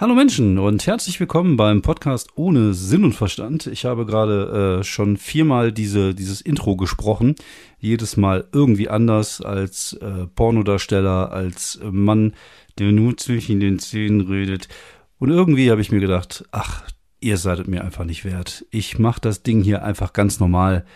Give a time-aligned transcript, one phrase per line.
[0.00, 3.66] Hallo Menschen und herzlich willkommen beim Podcast ohne Sinn und Verstand.
[3.66, 7.34] Ich habe gerade äh, schon viermal diese, dieses Intro gesprochen.
[7.80, 12.34] Jedes Mal irgendwie anders als äh, Pornodarsteller, als äh, Mann,
[12.78, 14.68] der nur zwischen den Zähnen redet.
[15.18, 16.84] Und irgendwie habe ich mir gedacht, ach,
[17.18, 18.66] ihr seid mir einfach nicht wert.
[18.70, 20.86] Ich mache das Ding hier einfach ganz normal.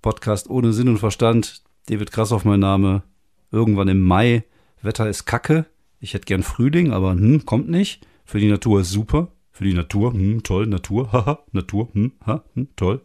[0.00, 1.62] Podcast ohne Sinn und Verstand.
[1.86, 3.04] David Krassoff mein Name.
[3.52, 4.42] Irgendwann im Mai.
[4.80, 5.66] Wetter ist kacke.
[6.00, 8.04] Ich hätte gern Frühling, aber hm, kommt nicht.
[8.32, 9.28] Für die Natur ist super.
[9.50, 13.02] Für die Natur, hm, toll, Natur, haha, Natur, hm, ha, hm, toll.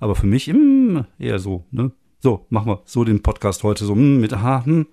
[0.00, 1.92] Aber für mich hm, eher so, ne?
[2.18, 4.86] So, machen wir so den Podcast heute so hm, mit ha, hm,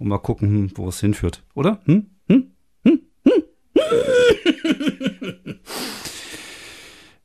[0.00, 1.80] und mal gucken, hm, wo es hinführt, oder?
[1.84, 2.50] Hm, hm,
[2.82, 3.42] hm, hm.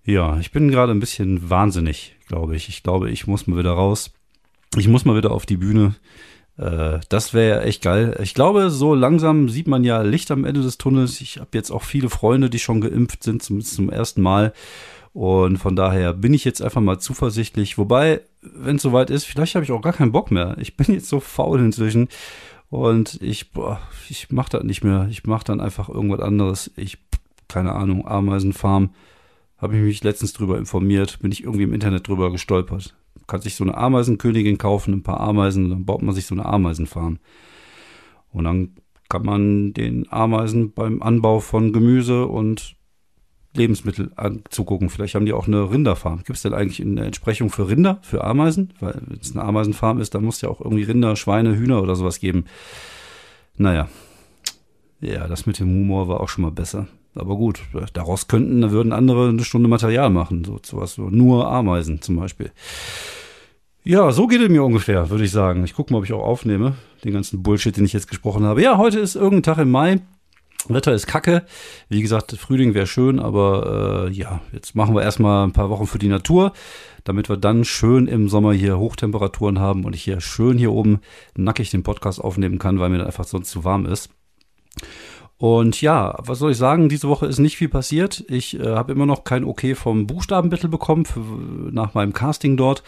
[0.04, 2.70] ja, ich bin gerade ein bisschen wahnsinnig, glaube ich.
[2.70, 4.14] Ich glaube, ich muss mal wieder raus.
[4.78, 5.96] Ich muss mal wieder auf die Bühne.
[6.60, 8.20] Äh, das wäre echt geil.
[8.22, 11.22] Ich glaube, so langsam sieht man ja Licht am Ende des Tunnels.
[11.22, 14.54] Ich habe jetzt auch viele Freunde, die schon geimpft sind, zumindest zum ersten Mal.
[15.14, 17.78] Und von daher bin ich jetzt einfach mal zuversichtlich.
[17.78, 20.58] Wobei, wenn es soweit ist, vielleicht habe ich auch gar keinen Bock mehr.
[20.60, 22.10] Ich bin jetzt so faul inzwischen.
[22.70, 25.08] Und ich, boah, ich mache das nicht mehr.
[25.10, 26.72] Ich mache dann einfach irgendwas anderes.
[26.76, 27.00] Ich,
[27.48, 28.92] keine Ahnung, Ameisenfarm.
[29.58, 32.96] Habe ich mich letztens drüber informiert, bin ich irgendwie im Internet drüber gestolpert
[33.30, 36.46] kann sich so eine Ameisenkönigin kaufen, ein paar Ameisen, dann baut man sich so eine
[36.46, 37.20] Ameisenfarm.
[38.32, 38.76] Und dann
[39.08, 42.76] kann man den Ameisen beim Anbau von Gemüse und
[43.56, 44.12] Lebensmittel
[44.50, 44.90] zugucken.
[44.90, 46.18] Vielleicht haben die auch eine Rinderfarm.
[46.18, 48.74] Gibt es denn eigentlich eine Entsprechung für Rinder, für Ameisen?
[48.80, 51.96] Weil wenn es eine Ameisenfarm ist, dann muss ja auch irgendwie Rinder, Schweine, Hühner oder
[51.96, 52.46] sowas geben.
[53.58, 53.90] Naja.
[55.02, 56.88] Ja, das mit dem Humor war auch schon mal besser.
[57.16, 57.62] Aber gut,
[57.94, 60.44] daraus könnten, würden andere eine Stunde Material machen.
[60.46, 62.52] So, sowas, so nur Ameisen zum Beispiel.
[63.90, 65.64] Ja, so geht es mir ungefähr, würde ich sagen.
[65.64, 66.76] Ich gucke mal, ob ich auch aufnehme.
[67.04, 68.62] Den ganzen Bullshit, den ich jetzt gesprochen habe.
[68.62, 70.00] Ja, heute ist irgendein Tag im Mai.
[70.68, 71.44] Wetter ist kacke.
[71.88, 75.88] Wie gesagt, Frühling wäre schön, aber äh, ja, jetzt machen wir erstmal ein paar Wochen
[75.88, 76.54] für die Natur,
[77.04, 81.00] damit wir dann schön im Sommer hier Hochtemperaturen haben und ich hier schön hier oben
[81.36, 84.12] nackig den Podcast aufnehmen kann, weil mir dann einfach sonst zu warm ist.
[85.38, 86.90] Und ja, was soll ich sagen?
[86.90, 88.24] Diese Woche ist nicht viel passiert.
[88.28, 91.22] Ich äh, habe immer noch kein Okay vom Buchstabenbattle bekommen für,
[91.72, 92.84] nach meinem Casting dort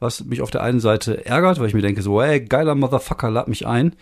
[0.00, 3.30] was mich auf der einen Seite ärgert, weil ich mir denke so, ey, geiler Motherfucker,
[3.30, 3.94] lad mich ein.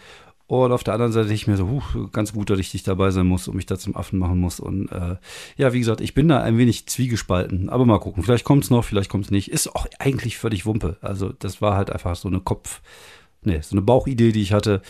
[0.48, 2.84] Und auf der anderen Seite denke ich mir so, huh, ganz gut, dass ich dich
[2.84, 4.60] dabei sein muss und mich da zum Affen machen muss.
[4.60, 5.16] Und äh,
[5.56, 7.68] ja, wie gesagt, ich bin da ein wenig zwiegespalten.
[7.68, 9.50] Aber mal gucken, vielleicht kommt's noch, vielleicht kommt's nicht.
[9.50, 10.98] Ist auch eigentlich völlig Wumpe.
[11.00, 12.80] Also das war halt einfach so eine Kopf,
[13.42, 14.82] nee, so eine Bauchidee, die ich hatte.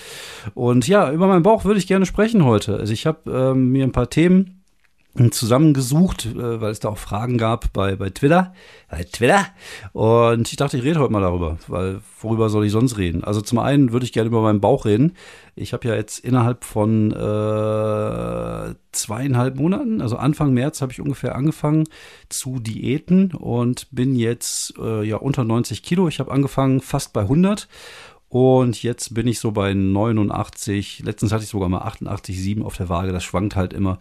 [0.53, 2.77] Und ja, über meinen Bauch würde ich gerne sprechen heute.
[2.77, 4.56] Also ich habe ähm, mir ein paar Themen
[5.33, 8.55] zusammengesucht, äh, weil es da auch Fragen gab bei, bei Twitter.
[8.91, 9.47] Bei Twitter.
[9.93, 13.25] Und ich dachte, ich rede heute mal darüber, weil worüber soll ich sonst reden?
[13.25, 15.15] Also zum einen würde ich gerne über meinen Bauch reden.
[15.55, 21.35] Ich habe ja jetzt innerhalb von äh, zweieinhalb Monaten, also Anfang März habe ich ungefähr
[21.35, 21.85] angefangen
[22.29, 26.09] zu Diäten und bin jetzt äh, ja unter 90 Kilo.
[26.09, 27.69] Ich habe angefangen fast bei 100
[28.29, 31.03] und jetzt bin ich so bei 89.
[31.05, 33.13] Letztens hatte ich sogar mal 88,7 auf der Waage.
[33.13, 33.99] Das schwankt halt immer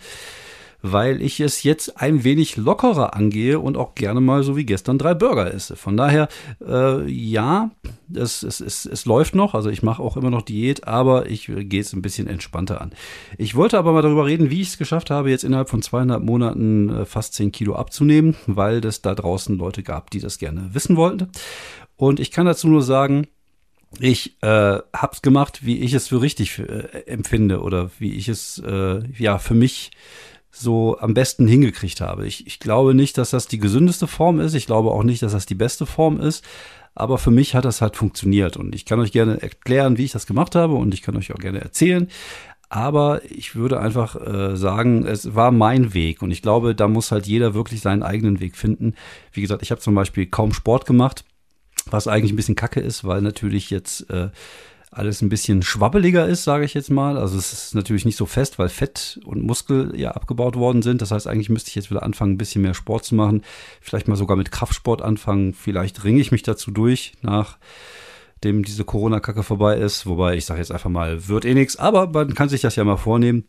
[0.91, 4.97] weil ich es jetzt ein wenig lockerer angehe und auch gerne mal so wie gestern
[4.97, 5.75] drei Burger esse.
[5.75, 6.27] Von daher,
[6.65, 7.71] äh, ja,
[8.13, 11.45] es, es, es, es läuft noch, also ich mache auch immer noch Diät, aber ich
[11.47, 12.91] gehe es ein bisschen entspannter an.
[13.37, 16.23] Ich wollte aber mal darüber reden, wie ich es geschafft habe, jetzt innerhalb von zweieinhalb
[16.23, 20.69] Monaten äh, fast zehn Kilo abzunehmen, weil es da draußen Leute gab, die das gerne
[20.73, 21.29] wissen wollten.
[21.95, 23.27] Und ich kann dazu nur sagen,
[23.99, 28.59] ich äh, hab's gemacht, wie ich es für richtig äh, empfinde oder wie ich es
[28.59, 29.91] äh, ja für mich
[30.55, 32.25] so am besten hingekriegt habe.
[32.25, 34.53] Ich, ich glaube nicht, dass das die gesündeste Form ist.
[34.53, 36.43] Ich glaube auch nicht, dass das die beste Form ist.
[36.95, 38.55] Aber für mich hat das halt funktioniert.
[38.55, 40.75] Und ich kann euch gerne erklären, wie ich das gemacht habe.
[40.75, 42.07] Und ich kann euch auch gerne erzählen.
[42.69, 46.21] Aber ich würde einfach äh, sagen, es war mein Weg.
[46.21, 48.95] Und ich glaube, da muss halt jeder wirklich seinen eigenen Weg finden.
[49.33, 51.25] Wie gesagt, ich habe zum Beispiel kaum Sport gemacht,
[51.85, 54.29] was eigentlich ein bisschen kacke ist, weil natürlich jetzt äh,
[54.95, 57.17] alles ein bisschen schwabbeliger ist, sage ich jetzt mal.
[57.17, 61.01] Also es ist natürlich nicht so fest, weil Fett und Muskel ja abgebaut worden sind.
[61.01, 63.43] Das heißt, eigentlich müsste ich jetzt wieder anfangen, ein bisschen mehr Sport zu machen.
[63.81, 65.53] Vielleicht mal sogar mit Kraftsport anfangen.
[65.53, 70.05] Vielleicht ringe ich mich dazu durch, nachdem diese Corona-Kacke vorbei ist.
[70.05, 71.75] Wobei ich sage jetzt einfach mal, wird eh nichts.
[71.75, 73.43] Aber man kann sich das ja mal vornehmen.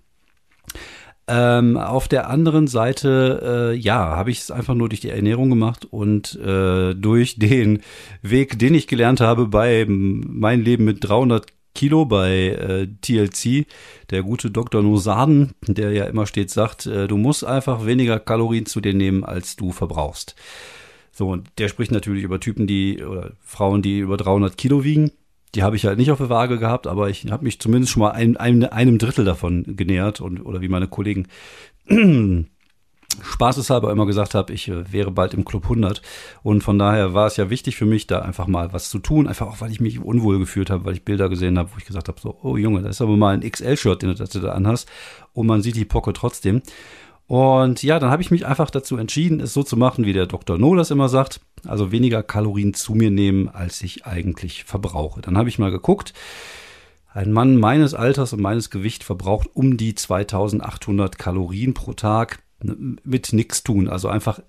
[1.28, 5.50] Ähm, auf der anderen Seite, äh, ja, habe ich es einfach nur durch die Ernährung
[5.50, 7.82] gemacht und äh, durch den
[8.23, 13.67] Weg, den ich gelernt habe bei mein Leben mit 300 Kilo bei äh, TLC,
[14.11, 14.82] der gute Dr.
[14.82, 19.25] Nosaden, der ja immer stets sagt, äh, du musst einfach weniger Kalorien zu dir nehmen,
[19.25, 20.37] als du verbrauchst.
[21.12, 25.11] So, und der spricht natürlich über Typen, die, oder Frauen, die über 300 Kilo wiegen.
[25.56, 28.03] Die habe ich halt nicht auf der Waage gehabt, aber ich habe mich zumindest schon
[28.03, 31.29] mal ein, ein, einem Drittel davon genähert und oder wie meine Kollegen
[33.23, 36.03] spaßeshalber immer gesagt habe, ich äh, wäre bald im Club 100
[36.43, 39.26] und von daher war es ja wichtig für mich, da einfach mal was zu tun,
[39.26, 41.87] einfach auch, weil ich mich unwohl gefühlt habe, weil ich Bilder gesehen habe, wo ich
[41.87, 44.88] gesagt habe, so, oh Junge, das ist aber mal ein XL-Shirt, den du da anhast.
[45.32, 46.61] Und man sieht die Pocke trotzdem.
[47.26, 50.26] Und ja, dann habe ich mich einfach dazu entschieden, es so zu machen, wie der
[50.26, 50.58] Dr.
[50.58, 55.20] No das immer sagt, also weniger Kalorien zu mir nehmen, als ich eigentlich verbrauche.
[55.23, 56.12] Dann habe ich mal geguckt,
[57.12, 63.32] ein Mann meines Alters und meines Gewichts verbraucht um die 2800 Kalorien pro Tag mit
[63.32, 64.40] nichts tun, also einfach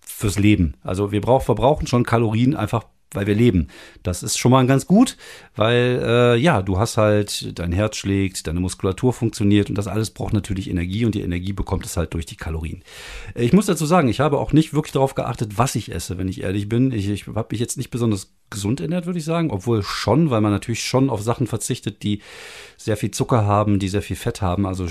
[0.00, 0.74] fürs Leben.
[0.82, 3.68] Also wir brauch, verbrauchen schon Kalorien einfach weil wir leben.
[4.02, 5.16] Das ist schon mal ganz gut,
[5.54, 10.10] weil äh, ja, du hast halt, dein Herz schlägt, deine Muskulatur funktioniert und das alles
[10.10, 12.82] braucht natürlich Energie und die Energie bekommt es halt durch die Kalorien.
[13.34, 16.28] Ich muss dazu sagen, ich habe auch nicht wirklich darauf geachtet, was ich esse, wenn
[16.28, 16.92] ich ehrlich bin.
[16.92, 20.40] Ich, ich habe mich jetzt nicht besonders gesund ernährt, würde ich sagen, obwohl schon, weil
[20.40, 22.20] man natürlich schon auf Sachen verzichtet, die
[22.76, 24.66] sehr viel Zucker haben, die sehr viel Fett haben.
[24.66, 24.86] Also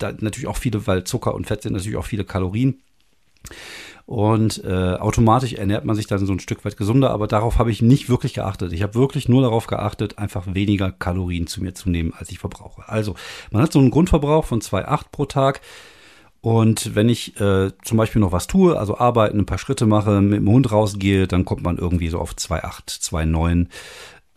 [0.00, 2.80] natürlich auch viele, weil Zucker und Fett sind natürlich auch viele Kalorien.
[4.06, 7.70] Und äh, automatisch ernährt man sich dann so ein Stück weit gesunder, aber darauf habe
[7.70, 8.72] ich nicht wirklich geachtet.
[8.72, 12.40] Ich habe wirklich nur darauf geachtet, einfach weniger Kalorien zu mir zu nehmen, als ich
[12.40, 12.88] verbrauche.
[12.88, 13.14] Also,
[13.52, 15.60] man hat so einen Grundverbrauch von 2,8 pro Tag.
[16.40, 20.20] Und wenn ich äh, zum Beispiel noch was tue, also arbeiten, ein paar Schritte mache,
[20.20, 23.66] mit dem Hund rausgehe, dann kommt man irgendwie so auf 2,8, 2,9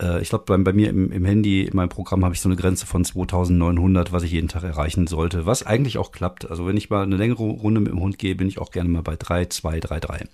[0.04, 2.48] äh, ich glaube, bei, bei, mir im, im, Handy, in meinem Programm, habe ich so
[2.48, 6.50] eine Grenze von 2900, was ich jeden Tag erreichen sollte, was eigentlich auch klappt.
[6.50, 8.90] Also wenn ich mal eine längere Runde mit dem Hund gehe, bin ich auch gerne
[8.90, 10.24] mal bei 3, 2, 3, 3.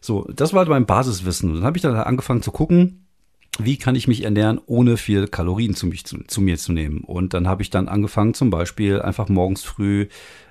[0.00, 1.50] So, das war mein Basiswissen.
[1.50, 3.06] Und dann habe ich dann angefangen zu gucken,
[3.58, 7.00] wie kann ich mich ernähren, ohne viel Kalorien zu, mich, zu, zu mir zu nehmen.
[7.00, 10.08] Und dann habe ich dann angefangen, zum Beispiel einfach morgens früh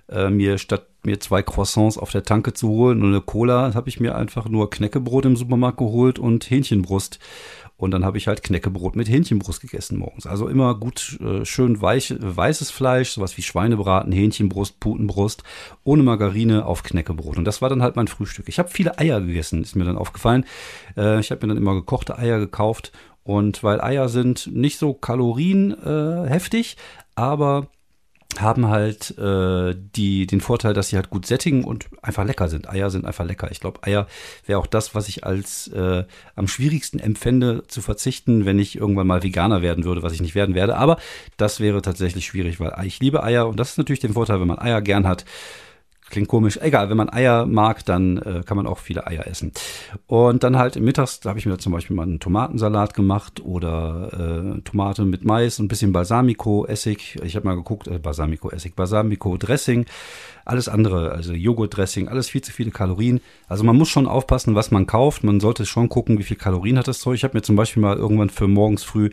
[0.10, 3.90] äh, mir statt mir zwei Croissants auf der Tanke zu holen und eine Cola, habe
[3.90, 7.20] ich mir einfach nur Knäckebrot im Supermarkt geholt und Hähnchenbrust.
[7.84, 10.26] Und dann habe ich halt Knäckebrot mit Hähnchenbrust gegessen morgens.
[10.26, 15.44] Also immer gut, äh, schön weich, weißes Fleisch, sowas wie Schweinebraten, Hähnchenbrust, Putenbrust,
[15.84, 17.38] ohne Margarine auf Knäckebrot.
[17.38, 18.48] Und das war dann halt mein Frühstück.
[18.48, 20.46] Ich habe viele Eier gegessen, ist mir dann aufgefallen.
[20.96, 22.94] Äh, ich habe mir dann immer gekochte Eier gekauft.
[23.26, 26.82] Und weil Eier sind nicht so kalorienheftig, äh,
[27.16, 27.68] aber
[28.42, 32.70] haben halt äh, die, den Vorteil, dass sie halt gut sättigen und einfach lecker sind.
[32.70, 33.52] Eier sind einfach lecker.
[33.52, 34.08] Ich glaube, Eier
[34.46, 36.04] wäre auch das, was ich als äh,
[36.36, 40.36] am schwierigsten empfände zu verzichten, wenn ich irgendwann mal Veganer werden würde, was ich nicht
[40.36, 40.78] werden werde.
[40.78, 40.98] Aber
[41.38, 44.48] das wäre tatsächlich schwierig, weil ich liebe Eier und das ist natürlich der Vorteil, wenn
[44.48, 45.26] man Eier gern hat,
[46.14, 46.60] Klingt komisch.
[46.62, 49.52] Egal, wenn man Eier mag, dann äh, kann man auch viele Eier essen.
[50.06, 54.54] Und dann halt mittags, da habe ich mir zum Beispiel mal einen Tomatensalat gemacht oder
[54.56, 57.20] äh, Tomate mit Mais, ein bisschen Balsamico, Essig.
[57.24, 59.88] Ich habe mal geguckt, äh, Balsamico, Essig, Balsamico, Dressing,
[60.46, 63.20] alles andere, also Joghurt-Dressing, alles viel zu viele Kalorien.
[63.48, 65.24] Also man muss schon aufpassen, was man kauft.
[65.24, 67.16] Man sollte schon gucken, wie viel Kalorien hat das Zeug.
[67.16, 69.10] Ich habe mir zum Beispiel mal irgendwann für morgens früh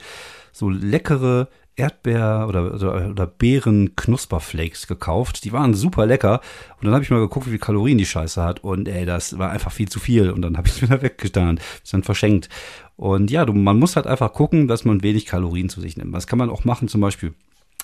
[0.52, 1.48] so leckere
[1.80, 5.44] Erdbeer- oder, oder, oder Beeren-Knusperflakes gekauft.
[5.44, 6.40] Die waren super lecker.
[6.78, 8.62] Und dann habe ich mal geguckt, wie viel Kalorien die Scheiße hat.
[8.62, 10.30] Und ey, das war einfach viel zu viel.
[10.30, 11.58] Und dann habe ich es wieder weggetan.
[11.82, 12.48] Ist dann verschenkt.
[12.96, 16.12] Und ja, du, man muss halt einfach gucken, dass man wenig Kalorien zu sich nimmt.
[16.12, 17.34] Was kann man auch machen, zum Beispiel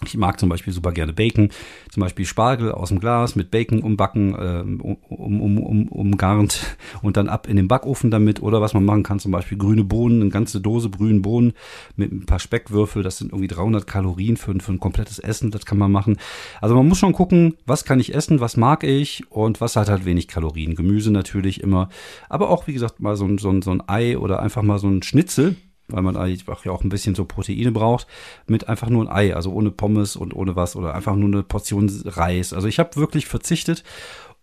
[0.05, 1.51] ich mag zum Beispiel super gerne Bacon,
[1.91, 7.17] zum Beispiel Spargel aus dem Glas mit Bacon umbacken, äh, um, um, um, umgarnt und
[7.17, 8.43] dann ab in den Backofen damit.
[8.43, 11.55] Oder was man machen kann, zum Beispiel grüne Bohnen, eine ganze Dose grünen Bohnen
[11.97, 13.03] mit ein paar Speckwürfel.
[13.03, 15.51] Das sind irgendwie 300 Kalorien für, für ein komplettes Essen.
[15.51, 16.19] Das kann man machen.
[16.61, 19.89] Also man muss schon gucken, was kann ich essen, was mag ich und was hat
[19.89, 20.75] halt wenig Kalorien.
[20.75, 21.89] Gemüse natürlich immer,
[22.29, 25.03] aber auch wie gesagt mal so, so, so ein Ei oder einfach mal so ein
[25.03, 25.57] Schnitzel
[25.89, 28.07] weil man einfach ja auch ein bisschen so Proteine braucht,
[28.47, 31.43] mit einfach nur ein Ei, also ohne Pommes und ohne was oder einfach nur eine
[31.43, 32.53] Portion Reis.
[32.53, 33.85] Also ich habe wirklich verzichtet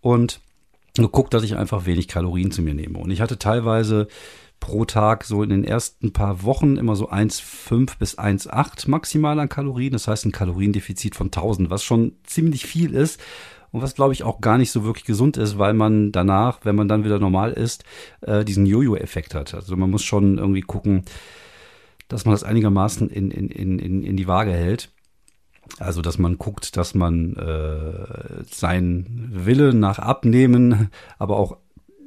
[0.00, 0.40] und
[0.94, 2.98] geguckt, dass ich einfach wenig Kalorien zu mir nehme.
[2.98, 4.08] Und ich hatte teilweise
[4.60, 9.48] pro Tag so in den ersten paar Wochen immer so 1,5 bis 1,8 maximal an
[9.48, 9.92] Kalorien.
[9.92, 13.20] Das heißt ein Kaloriendefizit von 1000, was schon ziemlich viel ist
[13.74, 16.76] und was glaube ich auch gar nicht so wirklich gesund ist, weil man danach, wenn
[16.76, 17.82] man dann wieder normal ist,
[18.20, 19.52] äh, diesen Jojo-Effekt hat.
[19.52, 21.02] Also man muss schon irgendwie gucken,
[22.06, 24.92] dass man das einigermaßen in, in, in, in die Waage hält.
[25.80, 31.56] Also, dass man guckt, dass man äh, seinen Willen nach Abnehmen, aber auch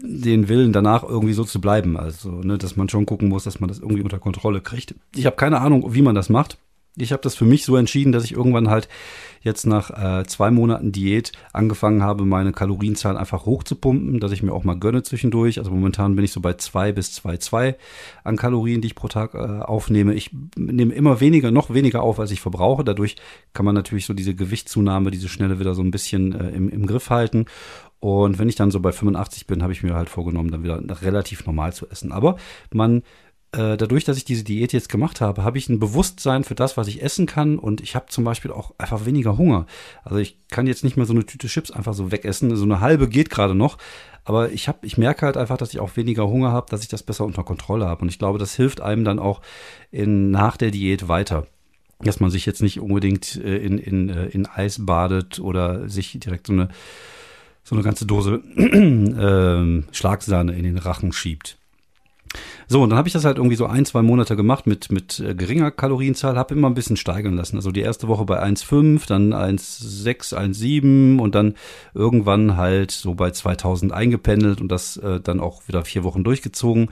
[0.02, 1.98] den Willen danach irgendwie so zu bleiben.
[1.98, 4.96] Also, ne, dass man schon gucken muss, dass man das irgendwie unter Kontrolle kriegt.
[5.16, 6.60] Ich habe keine Ahnung, wie man das macht
[6.98, 8.88] ich habe das für mich so entschieden, dass ich irgendwann halt
[9.42, 14.54] jetzt nach äh, zwei Monaten Diät angefangen habe, meine Kalorienzahl einfach hochzupumpen, dass ich mir
[14.54, 15.60] auch mal gönne zwischendurch.
[15.60, 17.78] Also momentan bin ich so bei zwei bis zwei zwei
[18.24, 20.14] an Kalorien, die ich pro Tag äh, aufnehme.
[20.14, 22.84] Ich nehme immer weniger, noch weniger auf, als ich verbrauche.
[22.84, 23.16] Dadurch
[23.54, 26.86] kann man natürlich so diese Gewichtszunahme, diese schnelle wieder so ein bisschen äh, im, im
[26.86, 27.46] Griff halten.
[28.00, 30.82] Und wenn ich dann so bei 85 bin, habe ich mir halt vorgenommen, dann wieder
[31.02, 32.12] relativ normal zu essen.
[32.12, 32.38] Aber
[32.72, 33.02] man
[33.58, 36.78] äh, dadurch, dass ich diese Diät jetzt gemacht habe, habe ich ein Bewusstsein für das,
[36.78, 39.66] was ich essen kann und ich habe zum Beispiel auch einfach weniger Hunger.
[40.04, 42.56] Also ich kann jetzt nicht mehr so eine Tüte Chips einfach so wegessen.
[42.56, 43.78] So eine halbe geht gerade noch,
[44.26, 46.88] aber ich habe, ich merke halt einfach, dass ich auch weniger Hunger habe, dass ich
[46.88, 48.04] das besser unter Kontrolle habe.
[48.04, 49.42] Und ich glaube, das hilft einem dann auch
[49.90, 51.48] in, nach der Diät weiter
[52.00, 56.16] dass man sich jetzt nicht unbedingt äh, in, in, äh, in Eis badet oder sich
[56.20, 56.70] direkt so eine,
[57.64, 61.58] so eine ganze Dose äh, Schlagsahne in den Rachen schiebt.
[62.70, 65.22] So, und dann habe ich das halt irgendwie so ein, zwei Monate gemacht mit, mit
[65.22, 67.56] äh, geringer Kalorienzahl, habe immer ein bisschen steigern lassen.
[67.56, 71.56] Also die erste Woche bei 1,5, dann 1,6, 1,7 und dann
[71.94, 76.90] irgendwann halt so bei 2000 eingependelt und das äh, dann auch wieder vier Wochen durchgezogen.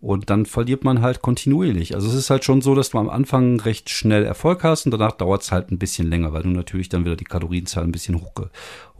[0.00, 1.94] Und dann verliert man halt kontinuierlich.
[1.94, 4.92] Also es ist halt schon so, dass du am Anfang recht schnell Erfolg hast und
[4.92, 7.92] danach dauert es halt ein bisschen länger, weil du natürlich dann wieder die Kalorienzahl ein
[7.92, 8.48] bisschen hochge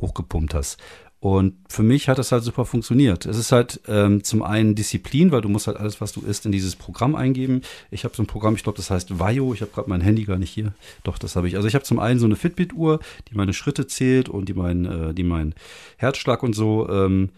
[0.01, 0.79] hochgepumpt hast.
[1.21, 3.27] Und für mich hat das halt super funktioniert.
[3.27, 6.47] Es ist halt ähm, zum einen Disziplin, weil du musst halt alles, was du isst,
[6.47, 7.63] in dieses Programm eingeben.
[7.91, 9.53] Ich habe so ein Programm, ich glaube, das heißt Vajo.
[9.53, 10.73] Ich habe gerade mein Handy gar nicht hier.
[11.03, 11.57] Doch, das habe ich.
[11.57, 14.85] Also ich habe zum einen so eine Fitbit-Uhr, die meine Schritte zählt und die mein,
[14.85, 15.55] äh, die meinen
[15.97, 17.31] Herzschlag und so ähm,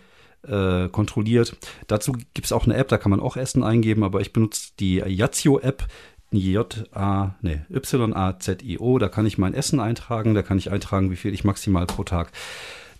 [0.46, 1.56] äh, kontrolliert.
[1.86, 4.72] Dazu gibt es auch eine App, da kann man auch Essen eingeben, aber ich benutze
[4.78, 5.86] die Yazio-App.
[6.32, 11.34] J-A, ne, Y-A-Z-I-O, da kann ich mein Essen eintragen, da kann ich eintragen, wie viel
[11.34, 12.30] ich maximal pro Tag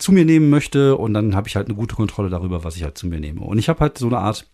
[0.00, 2.84] zu mir nehmen möchte und dann habe ich halt eine gute Kontrolle darüber, was ich
[2.84, 3.42] halt zu mir nehme.
[3.42, 4.50] Und ich habe halt so eine Art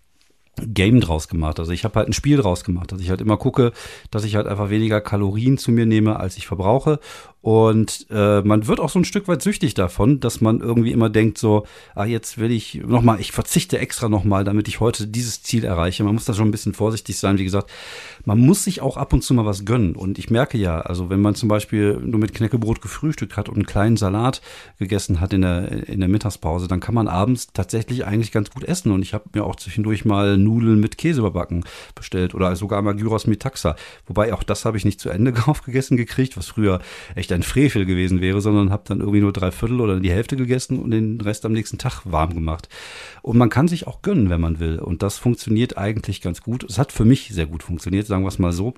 [0.63, 1.59] Game draus gemacht.
[1.59, 3.73] Also ich habe halt ein Spiel draus gemacht, dass ich halt immer gucke,
[4.11, 6.99] dass ich halt einfach weniger Kalorien zu mir nehme, als ich verbrauche.
[7.47, 11.09] Und äh, man wird auch so ein Stück weit süchtig davon, dass man irgendwie immer
[11.09, 15.45] denkt so, ah, jetzt will ich nochmal, ich verzichte extra nochmal, damit ich heute dieses
[15.45, 16.03] Ziel erreiche.
[16.03, 17.39] Man muss da schon ein bisschen vorsichtig sein.
[17.39, 17.71] Wie gesagt,
[18.25, 19.95] man muss sich auch ab und zu mal was gönnen.
[19.95, 23.55] Und ich merke ja, also wenn man zum Beispiel nur mit Knäckebrot gefrühstückt hat und
[23.55, 24.43] einen kleinen Salat
[24.81, 28.65] gegessen hat in der, in der Mittagspause, dann kann man abends tatsächlich eigentlich ganz gut
[28.65, 28.91] essen.
[28.91, 31.63] Und ich habe mir auch zwischendurch mal Nudeln mit Käse überbacken
[31.95, 33.77] bestellt oder sogar mal Gyros mit Taxa.
[34.09, 36.81] Wobei auch das habe ich nicht zu Ende aufgegessen gekriegt, was früher
[37.15, 40.37] echt ein Frevel gewesen wäre, sondern habe dann irgendwie nur drei Viertel oder die Hälfte
[40.37, 42.69] gegessen und den Rest am nächsten Tag warm gemacht.
[43.23, 44.79] Und man kann sich auch gönnen, wenn man will.
[44.79, 46.65] Und das funktioniert eigentlich ganz gut.
[46.65, 48.75] Es hat für mich sehr gut funktioniert, sagen wir es mal so.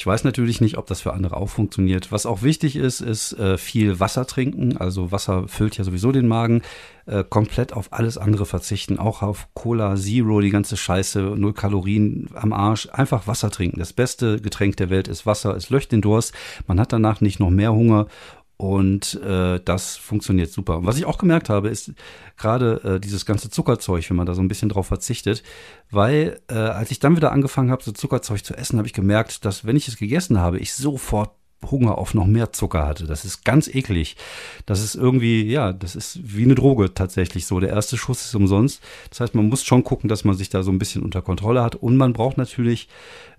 [0.00, 2.10] Ich weiß natürlich nicht, ob das für andere auch funktioniert.
[2.10, 4.78] Was auch wichtig ist, ist äh, viel Wasser trinken.
[4.78, 6.62] Also Wasser füllt ja sowieso den Magen.
[7.04, 8.98] Äh, komplett auf alles andere verzichten.
[8.98, 12.88] Auch auf Cola Zero, die ganze Scheiße, null Kalorien am Arsch.
[12.90, 13.78] Einfach Wasser trinken.
[13.78, 15.54] Das beste Getränk der Welt ist Wasser.
[15.54, 16.34] Es löscht den Durst.
[16.66, 18.06] Man hat danach nicht noch mehr Hunger
[18.60, 20.76] und äh, das funktioniert super.
[20.76, 21.94] Und was ich auch gemerkt habe, ist
[22.36, 25.42] gerade äh, dieses ganze Zuckerzeug, wenn man da so ein bisschen drauf verzichtet,
[25.90, 29.46] weil äh, als ich dann wieder angefangen habe, so Zuckerzeug zu essen, habe ich gemerkt,
[29.46, 31.30] dass wenn ich es gegessen habe, ich sofort
[31.70, 33.06] Hunger auf noch mehr Zucker hatte.
[33.06, 34.16] Das ist ganz eklig.
[34.66, 37.60] Das ist irgendwie, ja, das ist wie eine Droge tatsächlich so.
[37.60, 38.82] Der erste Schuss ist umsonst.
[39.08, 41.62] Das heißt, man muss schon gucken, dass man sich da so ein bisschen unter Kontrolle
[41.62, 41.76] hat.
[41.76, 42.88] Und man braucht natürlich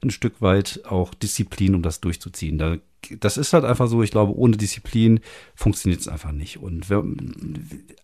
[0.04, 2.58] ein Stück weit auch Disziplin, um das durchzuziehen.
[2.58, 2.78] Da,
[3.20, 4.04] das ist halt einfach so.
[4.04, 5.20] Ich glaube, ohne Disziplin
[5.56, 6.62] funktioniert es einfach nicht.
[6.62, 7.04] Und wer,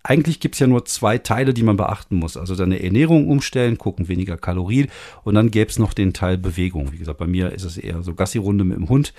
[0.04, 2.38] eigentlich gibt es ja nur zwei Teile, die man beachten muss.
[2.38, 4.88] Also deine Ernährung umstellen, gucken, weniger Kalorien.
[5.24, 6.92] Und dann gäbe es noch den Teil Bewegung.
[6.92, 9.14] Wie gesagt, bei mir ist es eher so Gassi-Runde mit dem Hund.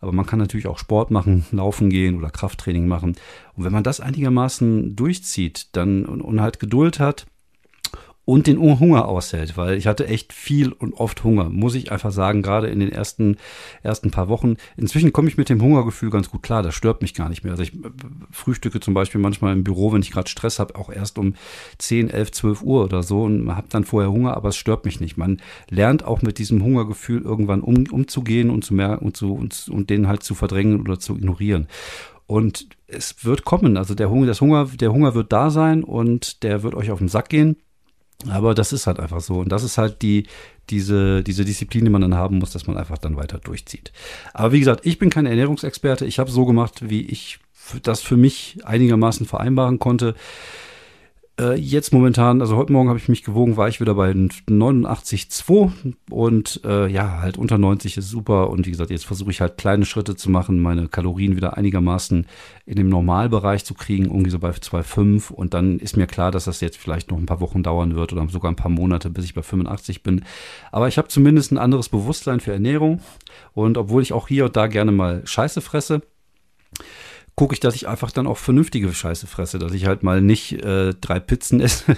[0.00, 3.16] Aber man kann natürlich auch Sport machen, laufen gehen oder Krafttraining machen.
[3.56, 7.26] Und wenn man das einigermaßen durchzieht, dann und halt Geduld hat,
[8.24, 12.10] und den Hunger aushält, weil ich hatte echt viel und oft Hunger, muss ich einfach
[12.10, 13.36] sagen, gerade in den ersten,
[13.82, 14.56] ersten paar Wochen.
[14.76, 17.52] Inzwischen komme ich mit dem Hungergefühl ganz gut klar, das stört mich gar nicht mehr.
[17.52, 17.90] Also ich äh,
[18.30, 21.34] frühstücke zum Beispiel manchmal im Büro, wenn ich gerade Stress habe, auch erst um
[21.78, 25.00] 10, 11, 12 Uhr oder so und habe dann vorher Hunger, aber es stört mich
[25.00, 25.18] nicht.
[25.18, 29.68] Man lernt auch mit diesem Hungergefühl irgendwann um, umzugehen und zu merken und, zu, und,
[29.70, 31.68] und den halt zu verdrängen oder zu ignorieren.
[32.26, 36.42] Und es wird kommen, also der Hunger, das Hunger, der Hunger wird da sein und
[36.42, 37.56] der wird euch auf den Sack gehen.
[38.28, 39.40] Aber das ist halt einfach so.
[39.40, 40.26] Und das ist halt die,
[40.70, 43.92] diese, diese Disziplin, die man dann haben muss, dass man einfach dann weiter durchzieht.
[44.32, 46.06] Aber wie gesagt, ich bin kein Ernährungsexperte.
[46.06, 47.38] Ich habe so gemacht, wie ich
[47.82, 50.14] das für mich einigermaßen vereinbaren konnte.
[51.36, 55.94] Äh, jetzt momentan, also heute Morgen habe ich mich gewogen, war ich wieder bei 89,2
[56.08, 58.50] und äh, ja, halt unter 90 ist super.
[58.50, 62.26] Und wie gesagt, jetzt versuche ich halt kleine Schritte zu machen, meine Kalorien wieder einigermaßen
[62.66, 65.32] in dem Normalbereich zu kriegen, irgendwie so bei 2,5.
[65.32, 68.12] Und dann ist mir klar, dass das jetzt vielleicht noch ein paar Wochen dauern wird
[68.12, 70.24] oder sogar ein paar Monate, bis ich bei 85 bin.
[70.70, 73.00] Aber ich habe zumindest ein anderes Bewusstsein für Ernährung.
[73.54, 76.02] Und obwohl ich auch hier und da gerne mal Scheiße fresse,
[77.36, 80.52] gucke ich, dass ich einfach dann auch vernünftige Scheiße fresse, dass ich halt mal nicht
[80.62, 81.96] äh, drei Pizzen esse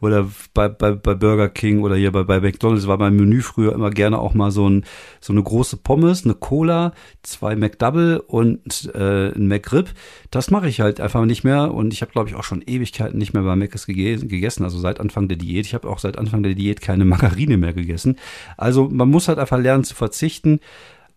[0.00, 3.74] oder bei, bei, bei Burger King oder hier bei, bei McDonald's war mein Menü früher
[3.74, 4.84] immer gerne auch mal so, ein,
[5.20, 6.92] so eine große Pommes, eine Cola,
[7.22, 9.90] zwei McDouble und äh, ein McRib.
[10.30, 13.18] Das mache ich halt einfach nicht mehr und ich habe, glaube ich, auch schon Ewigkeiten
[13.18, 15.66] nicht mehr bei Mc's gegessen, also seit Anfang der Diät.
[15.66, 18.16] Ich habe auch seit Anfang der Diät keine Margarine mehr gegessen.
[18.56, 20.60] Also man muss halt einfach lernen zu verzichten.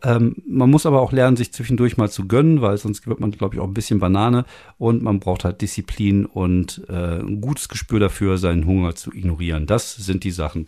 [0.04, 3.32] Ähm, man muss aber auch lernen, sich zwischendurch mal zu gönnen, weil sonst wird man,
[3.32, 4.46] glaube ich, auch ein bisschen Banane
[4.78, 9.68] und man braucht halt Disziplin und äh, ein gutes Gespür dafür, seinen Hunger zu ignorieren.
[9.68, 10.68] Das sind die Sachen,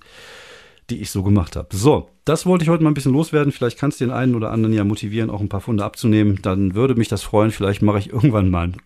[0.90, 1.76] die ich so gemacht habe.
[1.76, 3.52] So, das wollte ich heute mal ein bisschen loswerden.
[3.52, 6.40] Vielleicht kannst du den einen oder anderen ja motivieren, auch ein paar Funde abzunehmen.
[6.42, 7.52] Dann würde mich das freuen.
[7.52, 8.78] Vielleicht mache ich irgendwann mal ein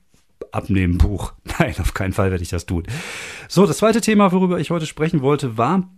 [0.51, 1.34] Abnehmen-Buch.
[1.60, 2.84] Nein, auf keinen Fall werde ich das tun.
[3.50, 5.89] So, das zweite Thema, worüber ich heute sprechen wollte, war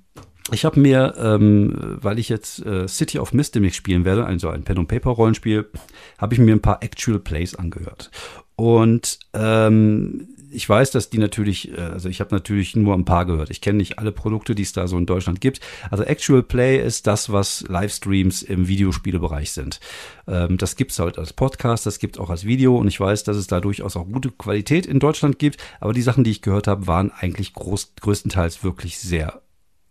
[0.51, 4.63] ich habe mir, ähm, weil ich jetzt äh, City of Mystic spielen werde, also ein
[4.63, 5.69] Pen-and-Paper-Rollenspiel,
[6.17, 8.11] habe ich mir ein paar Actual Plays angehört.
[8.55, 13.25] Und ähm, ich weiß, dass die natürlich, äh, also ich habe natürlich nur ein paar
[13.25, 13.49] gehört.
[13.49, 15.59] Ich kenne nicht alle Produkte, die es da so in Deutschland gibt.
[15.89, 19.79] Also Actual Play ist das, was Livestreams im Videospielebereich sind.
[20.27, 22.99] Ähm, das gibt es halt als Podcast, das gibt es auch als Video und ich
[22.99, 25.57] weiß, dass es da durchaus auch gute Qualität in Deutschland gibt.
[25.79, 29.41] Aber die Sachen, die ich gehört habe, waren eigentlich groß, größtenteils wirklich sehr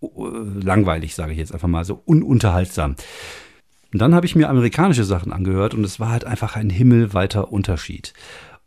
[0.01, 2.97] langweilig, sage ich jetzt einfach mal so, ununterhaltsam.
[3.93, 7.53] Und dann habe ich mir amerikanische Sachen angehört und es war halt einfach ein himmelweiter
[7.53, 8.13] Unterschied.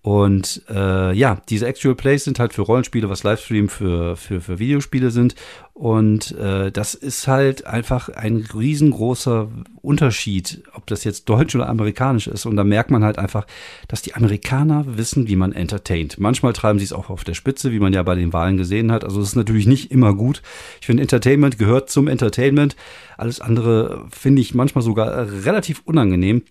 [0.03, 4.57] Und äh, ja, diese Actual Plays sind halt für Rollenspiele, was Livestream für, für, für
[4.57, 5.35] Videospiele sind.
[5.73, 9.49] Und äh, das ist halt einfach ein riesengroßer
[9.81, 12.47] Unterschied, ob das jetzt deutsch oder amerikanisch ist.
[12.47, 13.45] Und da merkt man halt einfach,
[13.87, 16.19] dass die Amerikaner wissen, wie man entertaint.
[16.19, 18.91] Manchmal treiben sie es auch auf der Spitze, wie man ja bei den Wahlen gesehen
[18.91, 19.03] hat.
[19.03, 20.41] Also es ist natürlich nicht immer gut.
[20.79, 22.75] Ich finde, Entertainment gehört zum Entertainment.
[23.17, 26.41] Alles andere finde ich manchmal sogar relativ unangenehm.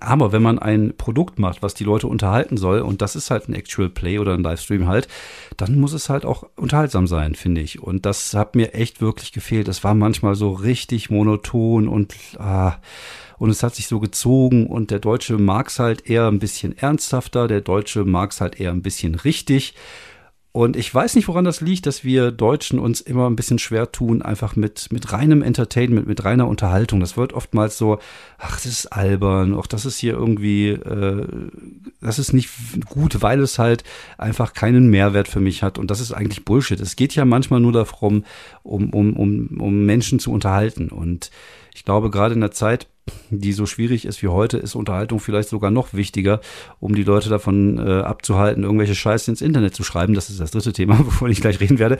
[0.00, 3.48] Aber wenn man ein Produkt macht, was die Leute unterhalten soll, und das ist halt
[3.48, 5.08] ein Actual Play oder ein Livestream halt,
[5.56, 7.80] dann muss es halt auch unterhaltsam sein, finde ich.
[7.80, 9.68] Und das hat mir echt wirklich gefehlt.
[9.68, 12.76] Es war manchmal so richtig monoton und ah,
[13.38, 16.76] und es hat sich so gezogen und der Deutsche mag es halt eher ein bisschen
[16.76, 19.74] ernsthafter, der Deutsche mag es halt eher ein bisschen richtig.
[20.56, 23.92] Und ich weiß nicht, woran das liegt, dass wir Deutschen uns immer ein bisschen schwer
[23.92, 27.00] tun, einfach mit, mit reinem Entertainment, mit reiner Unterhaltung.
[27.00, 27.98] Das wird oftmals so,
[28.38, 31.26] ach, das ist albern, auch das ist hier irgendwie, äh,
[32.00, 32.48] das ist nicht
[32.88, 33.84] gut, weil es halt
[34.16, 35.76] einfach keinen Mehrwert für mich hat.
[35.76, 36.80] Und das ist eigentlich Bullshit.
[36.80, 38.24] Es geht ja manchmal nur darum,
[38.62, 40.88] um, um, um, um Menschen zu unterhalten.
[40.88, 41.30] Und
[41.74, 42.88] ich glaube, gerade in der Zeit,
[43.30, 46.40] die so schwierig ist wie heute, ist Unterhaltung vielleicht sogar noch wichtiger,
[46.80, 50.14] um die Leute davon äh, abzuhalten, irgendwelche Scheiße ins Internet zu schreiben.
[50.14, 51.98] Das ist das dritte Thema, wovon ich gleich reden werde.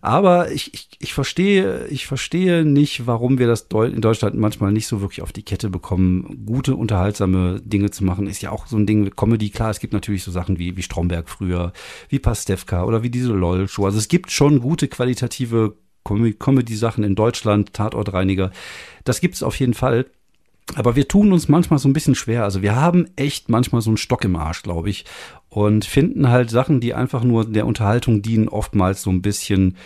[0.00, 4.86] Aber ich, ich, ich verstehe, ich verstehe nicht, warum wir das in Deutschland manchmal nicht
[4.86, 8.26] so wirklich auf die Kette bekommen, gute, unterhaltsame Dinge zu machen.
[8.26, 9.50] Ist ja auch so ein Ding mit Comedy.
[9.50, 11.72] Klar, es gibt natürlich so Sachen wie, wie Stromberg früher,
[12.08, 13.84] wie Pastewka oder wie diese LOL-Show.
[13.84, 18.50] Also es gibt schon gute qualitative Comedy-Sachen in Deutschland, Tatortreiniger.
[19.04, 20.06] Das gibt es auf jeden Fall.
[20.76, 22.44] Aber wir tun uns manchmal so ein bisschen schwer.
[22.44, 25.04] Also wir haben echt manchmal so einen Stock im Arsch, glaube ich.
[25.48, 29.76] Und finden halt Sachen, die einfach nur der Unterhaltung dienen, oftmals so ein bisschen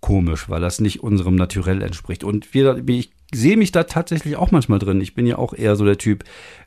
[0.00, 2.24] komisch, weil das nicht unserem Naturell entspricht.
[2.24, 5.00] Und wir, ich sehe mich da tatsächlich auch manchmal drin.
[5.00, 6.24] Ich bin ja auch eher so der Typ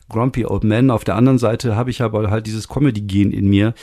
[0.08, 0.90] Grumpy Old Man.
[0.90, 3.74] Auf der anderen Seite habe ich aber halt dieses Comedy-Gen in mir,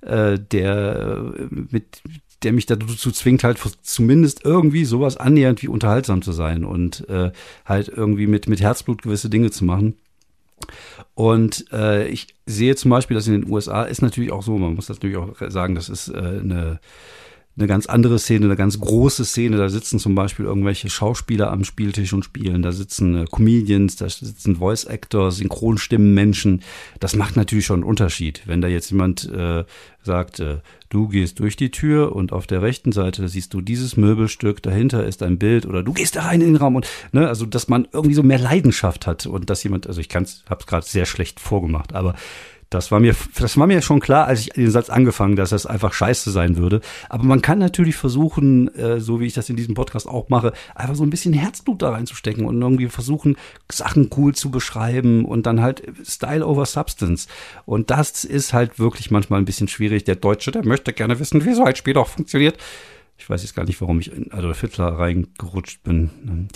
[0.00, 2.02] äh, der äh, mit
[2.44, 7.32] der mich dazu zwingt, halt zumindest irgendwie sowas annähernd wie unterhaltsam zu sein und äh,
[7.64, 9.94] halt irgendwie mit, mit Herzblut gewisse Dinge zu machen.
[11.14, 14.74] Und äh, ich sehe zum Beispiel, dass in den USA ist natürlich auch so, man
[14.74, 16.80] muss natürlich auch sagen, das ist äh, eine
[17.56, 19.58] eine ganz andere Szene, eine ganz große Szene.
[19.58, 22.62] Da sitzen zum Beispiel irgendwelche Schauspieler am Spieltisch und spielen.
[22.62, 26.62] Da sitzen äh, Comedians, da sitzen Voice Actors, Synchronstimmenmenschen.
[26.98, 28.42] Das macht natürlich schon einen Unterschied.
[28.46, 29.64] Wenn da jetzt jemand äh,
[30.02, 33.98] sagt, äh, du gehst durch die Tür und auf der rechten Seite siehst du dieses
[33.98, 37.28] Möbelstück, dahinter ist ein Bild oder du gehst da rein in den Raum und ne,
[37.28, 40.66] also dass man irgendwie so mehr Leidenschaft hat und dass jemand, also ich kann's, hab's
[40.66, 42.14] gerade sehr schlecht vorgemacht, aber
[42.72, 45.66] das war mir, das war mir schon klar, als ich den Satz angefangen, dass das
[45.66, 46.80] einfach scheiße sein würde.
[47.08, 50.52] Aber man kann natürlich versuchen, äh, so wie ich das in diesem Podcast auch mache,
[50.74, 53.36] einfach so ein bisschen Herzblut da reinzustecken und irgendwie versuchen,
[53.70, 57.28] Sachen cool zu beschreiben und dann halt Style over Substance.
[57.66, 60.04] Und das ist halt wirklich manchmal ein bisschen schwierig.
[60.04, 62.56] Der Deutsche, der möchte gerne wissen, wie so ein Spiel auch funktioniert.
[63.18, 66.48] Ich weiß jetzt gar nicht, warum ich in Adolf Hitler reingerutscht bin.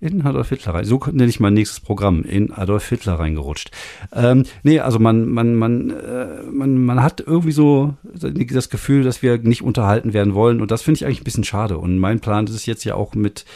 [0.00, 0.84] In Adolf Hitler rein.
[0.84, 2.24] So nenne ich mein nächstes Programm.
[2.24, 3.70] In Adolf Hitler reingerutscht.
[4.12, 9.22] Ähm, nee, also man, man, man, äh, man, man hat irgendwie so das Gefühl, dass
[9.22, 10.60] wir nicht unterhalten werden wollen.
[10.60, 11.78] Und das finde ich eigentlich ein bisschen schade.
[11.78, 13.46] Und mein Plan ist es jetzt ja auch mit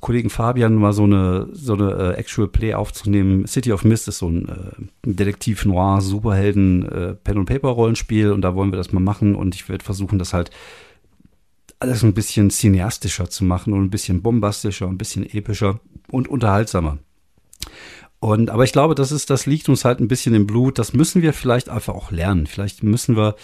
[0.00, 3.46] Kollegen Fabian mal so eine, so eine äh, Actual Play aufzunehmen.
[3.46, 8.76] City of Mist ist so ein äh, Detektiv Noir, Superhelden, äh, und da wollen wir
[8.76, 10.50] das mal machen und ich werde versuchen, das halt
[11.86, 16.98] alles ein bisschen cineastischer zu machen und ein bisschen bombastischer, ein bisschen epischer und unterhaltsamer.
[18.18, 20.78] Und, aber ich glaube, das ist, das liegt uns halt ein bisschen im Blut.
[20.78, 22.46] Das müssen wir vielleicht einfach auch lernen.
[22.46, 23.36] Vielleicht müssen wir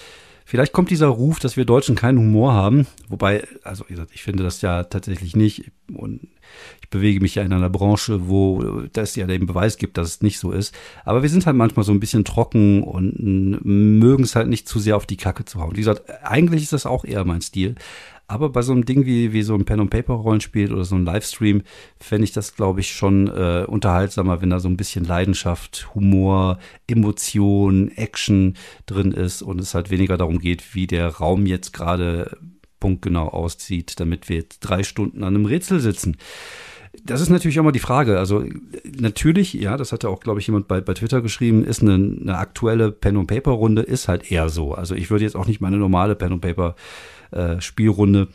[0.44, 2.86] Vielleicht kommt dieser Ruf, dass wir Deutschen keinen Humor haben.
[3.08, 5.70] Wobei, also wie gesagt, ich finde das ja tatsächlich nicht.
[5.94, 6.28] Und
[6.82, 10.20] ich bewege mich ja in einer Branche, wo das ja den Beweis gibt, dass es
[10.20, 10.74] nicht so ist.
[11.04, 14.78] Aber wir sind halt manchmal so ein bisschen trocken und mögen es halt nicht zu
[14.78, 15.72] sehr auf die Kacke zu hauen.
[15.72, 17.76] Wie gesagt, eigentlich ist das auch eher mein Stil.
[18.32, 21.60] Aber bei so einem Ding wie, wie so ein Pen-and-Paper-Rollenspiel oder so ein Livestream
[22.00, 26.58] fände ich das, glaube ich, schon äh, unterhaltsamer, wenn da so ein bisschen Leidenschaft, Humor,
[26.86, 32.38] Emotion, Action drin ist und es halt weniger darum geht, wie der Raum jetzt gerade
[32.80, 36.16] punktgenau aussieht, damit wir jetzt drei Stunden an einem Rätsel sitzen.
[37.04, 38.18] Das ist natürlich auch mal die Frage.
[38.18, 38.46] Also
[38.98, 41.94] natürlich, ja, das hat ja auch, glaube ich, jemand bei, bei Twitter geschrieben, ist eine,
[41.96, 44.72] eine aktuelle Pen-and-Paper-Runde, ist halt eher so.
[44.72, 46.76] Also ich würde jetzt auch nicht meine normale Pen-and-Paper
[47.32, 48.28] äh, Spielrunde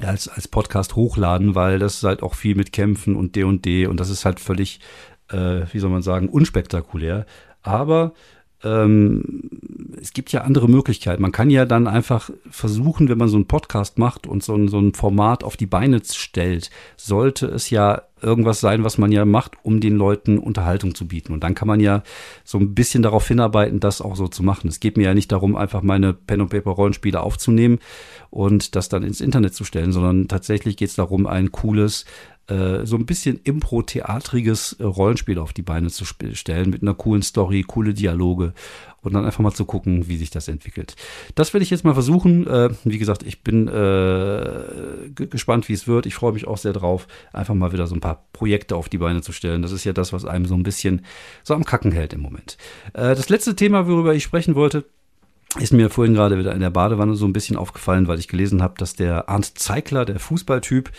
[0.00, 3.64] als, als Podcast hochladen, weil das ist halt auch viel mit Kämpfen und D und
[3.64, 4.80] D und das ist halt völlig,
[5.30, 7.26] äh, wie soll man sagen, unspektakulär.
[7.62, 8.14] Aber
[8.64, 9.50] ähm,
[10.00, 11.22] es gibt ja andere Möglichkeiten.
[11.22, 14.68] Man kann ja dann einfach versuchen, wenn man so einen Podcast macht und so ein,
[14.68, 19.24] so ein Format auf die Beine stellt, sollte es ja irgendwas sein, was man ja
[19.24, 21.32] macht, um den Leuten Unterhaltung zu bieten.
[21.32, 22.02] Und dann kann man ja
[22.44, 24.68] so ein bisschen darauf hinarbeiten, das auch so zu machen.
[24.68, 27.78] Es geht mir ja nicht darum, einfach meine Pen und Paper Rollenspiele aufzunehmen
[28.30, 32.04] und das dann ins Internet zu stellen, sondern tatsächlich geht es darum, ein cooles
[32.48, 37.22] äh, so ein bisschen impro-theatriges äh, Rollenspiel auf die Beine zu stellen mit einer coolen
[37.22, 38.54] Story, coole Dialoge
[39.02, 40.96] und dann einfach mal zu gucken, wie sich das entwickelt.
[41.34, 42.46] Das werde ich jetzt mal versuchen.
[42.46, 46.06] Äh, wie gesagt, ich bin äh, gespannt, wie es wird.
[46.06, 48.98] Ich freue mich auch sehr drauf, einfach mal wieder so ein paar Projekte auf die
[48.98, 49.62] Beine zu stellen.
[49.62, 51.04] Das ist ja das, was einem so ein bisschen
[51.44, 52.56] so am Kacken hält im Moment.
[52.92, 54.84] Das letzte Thema, worüber ich sprechen wollte,
[55.56, 58.62] ist mir vorhin gerade wieder in der Badewanne so ein bisschen aufgefallen, weil ich gelesen
[58.62, 60.90] habe, dass der Arndt Zeigler, der Fußballtyp,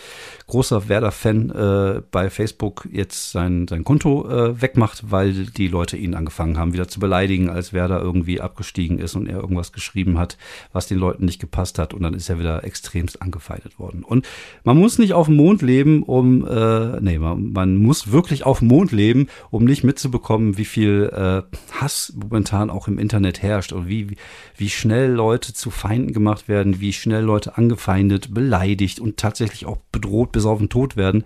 [0.48, 6.16] großer Werder-Fan, äh, bei Facebook jetzt sein, sein Konto äh, wegmacht, weil die Leute ihn
[6.16, 10.36] angefangen haben, wieder zu beleidigen, als Werder irgendwie abgestiegen ist und er irgendwas geschrieben hat,
[10.72, 11.94] was den Leuten nicht gepasst hat.
[11.94, 14.02] Und dann ist er wieder extremst angefeindet worden.
[14.02, 14.26] Und
[14.64, 18.58] man muss nicht auf dem Mond leben, um, äh, nee, man, man muss wirklich auf
[18.58, 23.72] dem Mond leben, um nicht mitzubekommen, wie viel äh, Hass momentan auch im Internet herrscht
[23.72, 24.16] und wie, wie
[24.56, 29.78] wie schnell Leute zu Feinden gemacht werden, wie schnell Leute angefeindet, beleidigt und tatsächlich auch
[29.92, 31.24] bedroht bis auf den Tod werden.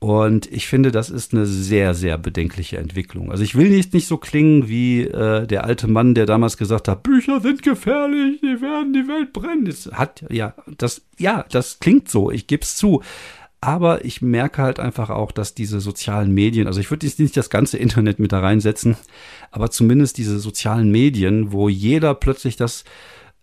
[0.00, 3.32] Und ich finde, das ist eine sehr, sehr bedenkliche Entwicklung.
[3.32, 6.86] Also ich will nicht, nicht so klingen wie äh, der alte Mann, der damals gesagt
[6.86, 9.64] hat, Bücher sind gefährlich, die werden die Welt brennen.
[9.64, 13.02] Das hat ja, das, ja, das klingt so, ich gebe es zu.
[13.60, 17.36] Aber ich merke halt einfach auch, dass diese sozialen Medien, also ich würde jetzt nicht
[17.36, 18.96] das ganze Internet mit da reinsetzen,
[19.50, 22.84] aber zumindest diese sozialen Medien, wo jeder plötzlich das,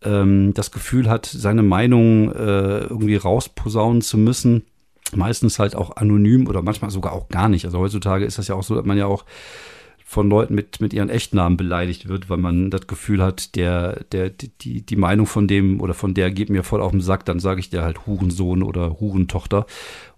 [0.04, 4.64] ähm, das Gefühl hat, seine Meinung äh, irgendwie rausposaunen zu müssen,
[5.14, 7.66] meistens halt auch anonym oder manchmal sogar auch gar nicht.
[7.66, 9.26] Also heutzutage ist das ja auch so, dass man ja auch
[10.08, 14.30] von Leuten mit, mit ihren Echtnamen beleidigt wird, weil man das Gefühl hat, der, der,
[14.30, 17.40] die, die Meinung von dem oder von der geht mir voll auf den Sack, dann
[17.40, 19.66] sage ich dir halt Hurensohn oder Hurentochter.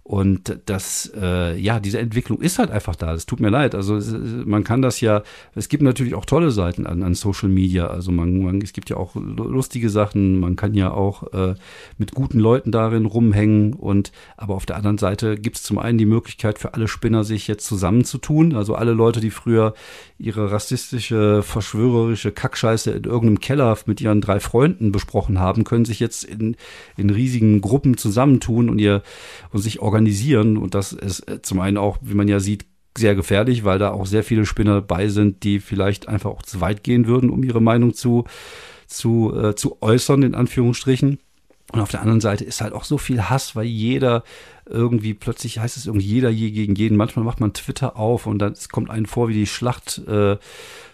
[0.08, 3.12] Und das, äh, ja, diese Entwicklung ist halt einfach da.
[3.12, 3.74] Es tut mir leid.
[3.74, 4.00] Also
[4.46, 5.22] man kann das ja,
[5.54, 7.88] es gibt natürlich auch tolle Seiten an, an Social Media.
[7.88, 10.40] Also man, man, es gibt ja auch lustige Sachen.
[10.40, 11.56] Man kann ja auch äh,
[11.98, 13.74] mit guten Leuten darin rumhängen.
[13.74, 17.22] Und aber auf der anderen Seite gibt es zum einen die Möglichkeit für alle Spinner,
[17.22, 18.54] sich jetzt zusammenzutun.
[18.54, 19.74] Also alle Leute, die früher
[20.16, 26.00] ihre rassistische, verschwörerische Kackscheiße in irgendeinem Keller mit ihren drei Freunden besprochen haben, können sich
[26.00, 26.56] jetzt in,
[26.96, 29.02] in riesigen Gruppen zusammentun und ihr
[29.52, 30.56] und sich organisieren organisieren.
[30.56, 33.90] Und das ist äh, zum einen auch, wie man ja sieht, sehr gefährlich, weil da
[33.90, 37.42] auch sehr viele Spinner bei sind, die vielleicht einfach auch zu weit gehen würden, um
[37.44, 38.24] ihre Meinung zu,
[38.86, 41.18] zu, äh, zu äußern, in Anführungsstrichen.
[41.72, 44.24] Und auf der anderen Seite ist halt auch so viel Hass, weil jeder
[44.64, 46.96] irgendwie plötzlich heißt es irgendwie jeder je gegen jeden.
[46.96, 50.36] Manchmal macht man Twitter auf und dann kommt einem vor wie die Schlacht äh,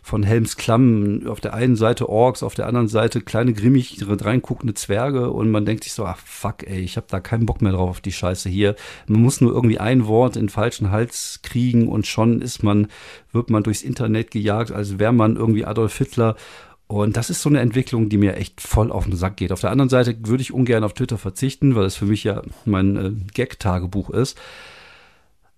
[0.03, 1.27] von Helms Klamm.
[1.29, 5.65] Auf der einen Seite Orks, auf der anderen Seite kleine grimmig reinguckende Zwerge und man
[5.65, 8.13] denkt sich so, ach fuck, ey, ich habe da keinen Bock mehr drauf auf die
[8.13, 8.75] Scheiße hier.
[9.07, 12.89] Man muss nur irgendwie ein Wort in falschen Hals kriegen und schon ist man,
[13.33, 16.37] wird man durchs Internet gejagt, als wäre man irgendwie Adolf Hitler.
[16.87, 19.53] Und das ist so eine Entwicklung, die mir echt voll auf den Sack geht.
[19.53, 22.43] Auf der anderen Seite würde ich ungern auf Twitter verzichten, weil es für mich ja
[22.65, 24.39] mein äh, Gag-Tagebuch ist.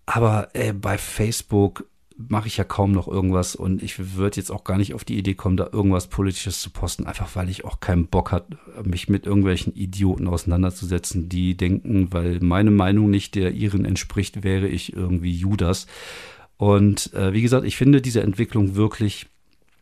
[0.06, 1.84] Aber äh, bei Facebook
[2.16, 5.18] mache ich ja kaum noch irgendwas und ich würde jetzt auch gar nicht auf die
[5.18, 8.46] Idee kommen, da irgendwas Politisches zu posten, einfach weil ich auch keinen Bock hat,
[8.84, 14.66] mich mit irgendwelchen Idioten auseinanderzusetzen, die denken, weil meine Meinung nicht der ihren entspricht, wäre
[14.66, 15.86] ich irgendwie Judas.
[16.56, 19.26] Und äh, wie gesagt, ich finde diese Entwicklung wirklich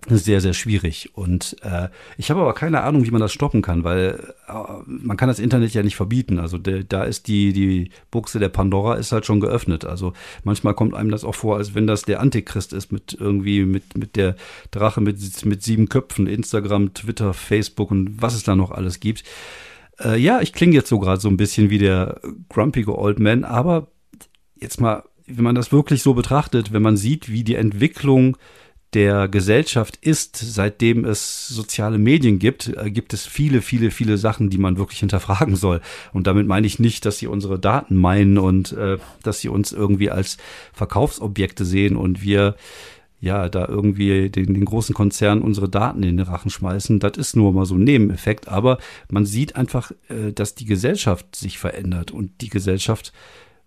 [0.09, 1.11] sehr, sehr schwierig.
[1.15, 4.53] Und äh, ich habe aber keine Ahnung, wie man das stoppen kann, weil äh,
[4.87, 6.39] man kann das Internet ja nicht verbieten.
[6.39, 9.85] Also de, da ist die, die Buchse der Pandora ist halt schon geöffnet.
[9.85, 10.13] Also
[10.43, 13.97] manchmal kommt einem das auch vor, als wenn das der Antichrist ist mit irgendwie mit,
[13.97, 14.37] mit der
[14.71, 19.25] Drache mit, mit sieben Köpfen, Instagram, Twitter, Facebook und was es da noch alles gibt.
[20.01, 23.45] Äh, ja, ich klinge jetzt so gerade so ein bisschen wie der grumpige Old Man,
[23.45, 23.89] aber
[24.57, 28.37] jetzt mal, wenn man das wirklich so betrachtet, wenn man sieht, wie die Entwicklung
[28.95, 34.51] der Gesellschaft ist, seitdem es soziale Medien gibt, äh, gibt es viele, viele, viele Sachen,
[34.51, 35.81] die man wirklich hinterfragen soll.
[36.13, 39.73] Und damit meine ich nicht, dass sie unsere Daten meinen und äh, dass sie uns
[39.73, 40.39] irgendwie als
[40.73, 42.57] Verkaufsobjekte sehen und wir
[43.21, 47.01] ja, da irgendwie den, den großen Konzernen unsere Daten in den Rachen schmeißen.
[47.01, 48.49] Das ist nur mal so ein Nebeneffekt.
[48.49, 48.77] Aber
[49.11, 53.13] man sieht einfach, äh, dass die Gesellschaft sich verändert und die Gesellschaft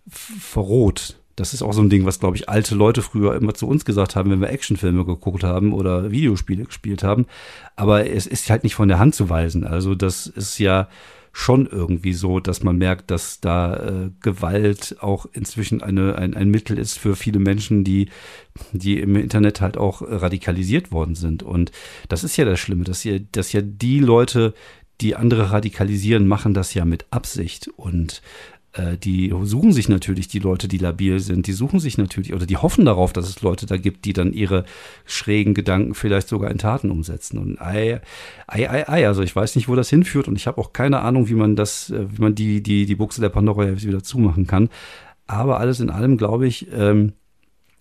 [0.08, 1.18] verroht.
[1.38, 3.86] Das ist auch so ein Ding, was, glaube ich, alte Leute früher immer zu uns
[3.86, 7.28] gesagt haben, wenn wir Actionfilme geguckt haben oder Videospiele gespielt haben.
[7.76, 9.64] Aber es ist halt nicht von der Hand zu weisen.
[9.64, 10.90] Also das ist ja
[11.32, 16.50] schon irgendwie so, dass man merkt, dass da äh, Gewalt auch inzwischen eine, ein, ein
[16.50, 18.10] Mittel ist für viele Menschen, die,
[18.72, 21.44] die im Internet halt auch radikalisiert worden sind.
[21.44, 21.72] Und
[22.10, 24.56] das ist ja das Schlimme, dass ja, dass ja die Leute,
[25.00, 27.68] die andere radikalisieren, machen das ja mit Absicht.
[27.76, 28.24] Und
[28.78, 32.46] äh, die suchen sich natürlich die Leute, die labil sind, die suchen sich natürlich oder
[32.46, 34.66] die hoffen darauf, dass es Leute da gibt, die dann ihre
[35.06, 37.38] schrägen Gedanken vielleicht sogar in Taten umsetzen.
[37.38, 38.02] Und ei,
[38.48, 41.02] ei, ei, ei, also ich weiß nicht, wo das hinführt und ich habe auch keine
[41.02, 44.48] Ahnung, wie man das, äh, wie man die, die, die Buchse der Pandora wieder zumachen
[44.48, 44.70] kann.
[45.26, 47.14] Aber alles in allem glaube ich, ähm,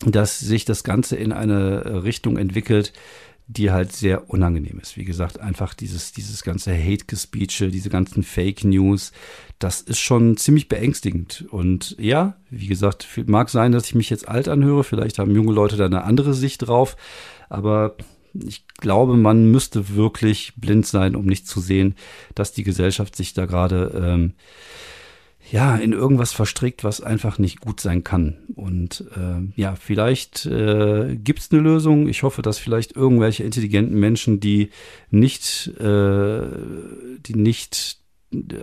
[0.01, 2.93] dass sich das Ganze in eine Richtung entwickelt,
[3.49, 4.97] die halt sehr unangenehm ist.
[4.97, 9.13] Wie gesagt, einfach dieses, dieses ganze Hate-Gespeeche, diese ganzen Fake News,
[9.59, 11.45] das ist schon ziemlich beängstigend.
[11.51, 14.83] Und ja, wie gesagt, mag sein, dass ich mich jetzt alt anhöre.
[14.83, 16.97] Vielleicht haben junge Leute da eine andere Sicht drauf.
[17.49, 17.97] Aber
[18.35, 21.95] ich glaube, man müsste wirklich blind sein, um nicht zu sehen,
[22.35, 24.35] dass die Gesellschaft sich da gerade ähm,
[25.51, 28.39] ja, in irgendwas verstrickt, was einfach nicht gut sein kann.
[28.55, 32.09] Und äh, ja, vielleicht äh, gibt es eine Lösung.
[32.09, 34.71] Ich hoffe, dass vielleicht irgendwelche intelligenten Menschen, die
[35.11, 36.41] nicht, äh,
[37.21, 37.99] die nicht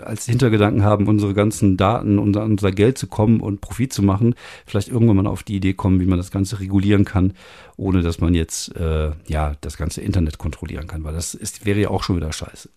[0.01, 4.35] als Hintergedanken haben, unsere ganzen Daten und unser Geld zu kommen und Profit zu machen,
[4.65, 7.33] vielleicht irgendwann mal auf die Idee kommen, wie man das Ganze regulieren kann,
[7.77, 11.79] ohne dass man jetzt äh, ja das ganze Internet kontrollieren kann, weil das ist, wäre
[11.79, 12.69] ja auch schon wieder scheiße.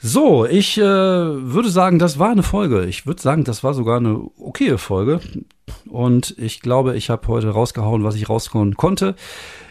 [0.00, 2.84] So, ich äh, würde sagen, das war eine Folge.
[2.84, 5.20] Ich würde sagen, das war sogar eine okaye Folge.
[5.86, 9.16] Und ich glaube, ich habe heute rausgehauen, was ich raushauen konnte.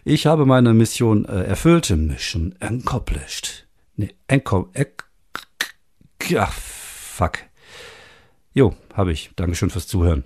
[0.03, 1.89] Ich habe meine Mission äh, erfüllt.
[1.91, 3.67] Mission accomplished.
[3.95, 5.03] Nee, accomplished.
[6.37, 7.39] Ach, fuck.
[8.53, 9.31] Jo, habe ich.
[9.37, 10.25] Dankeschön fürs Zuhören.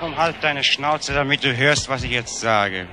[0.00, 2.86] Komm, halt deine Schnauze, damit du hörst, was ich jetzt sage.